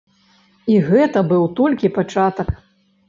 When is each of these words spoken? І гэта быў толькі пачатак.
І 0.75 0.77
гэта 0.87 1.23
быў 1.33 1.43
толькі 1.59 1.93
пачатак. 1.99 2.49